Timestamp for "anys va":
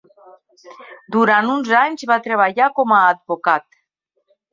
1.79-2.17